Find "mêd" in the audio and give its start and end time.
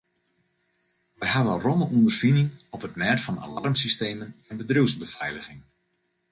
3.01-3.19